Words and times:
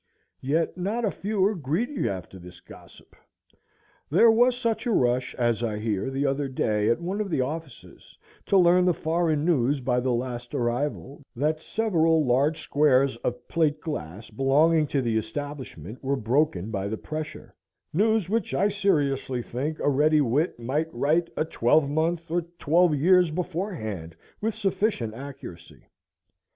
Yet 0.41 0.75
not 0.79 1.05
a 1.05 1.11
few 1.11 1.45
are 1.45 1.53
greedy 1.53 2.09
after 2.09 2.39
this 2.39 2.59
gossip. 2.59 3.15
There 4.09 4.31
was 4.31 4.57
such 4.57 4.87
a 4.87 4.91
rush, 4.91 5.35
as 5.35 5.61
I 5.61 5.77
hear, 5.77 6.09
the 6.09 6.25
other 6.25 6.47
day 6.47 6.89
at 6.89 6.99
one 6.99 7.21
of 7.21 7.29
the 7.29 7.41
offices 7.41 8.17
to 8.47 8.57
learn 8.57 8.85
the 8.85 8.95
foreign 8.95 9.45
news 9.45 9.79
by 9.79 9.99
the 9.99 10.09
last 10.11 10.55
arrival, 10.55 11.21
that 11.35 11.61
several 11.61 12.25
large 12.25 12.61
squares 12.63 13.15
of 13.17 13.47
plate 13.47 13.79
glass 13.79 14.31
belonging 14.31 14.87
to 14.87 15.03
the 15.03 15.17
establishment 15.19 16.03
were 16.03 16.15
broken 16.15 16.71
by 16.71 16.87
the 16.87 16.97
pressure,—news 16.97 18.27
which 18.27 18.55
I 18.55 18.69
seriously 18.69 19.43
think 19.43 19.77
a 19.77 19.89
ready 19.89 20.19
wit 20.19 20.57
might 20.59 20.91
write 20.91 21.29
a 21.37 21.45
twelve 21.45 21.87
month, 21.91 22.31
or 22.31 22.41
twelve 22.57 22.95
years, 22.95 23.29
beforehand 23.29 24.15
with 24.41 24.55
sufficient 24.55 25.13
accuracy. 25.13 25.83